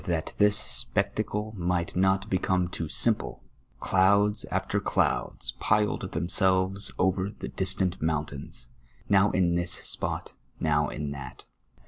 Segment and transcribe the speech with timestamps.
[0.03, 3.43] 403 that this spectacle mi*:;lit not become too simple,
[3.79, 8.69] clouds after clouds piled theuiselves over the distant mountains,
[9.09, 11.45] now in tliis spot, now in tliat.